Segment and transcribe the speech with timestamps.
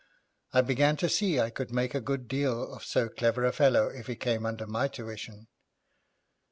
[0.51, 3.87] I began to see I could make a good deal of so clever a fellow
[3.89, 5.45] if he came under my tuition.